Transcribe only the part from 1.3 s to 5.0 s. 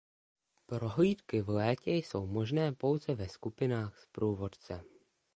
v létě jsou možné pouze ve skupinách s průvodcem.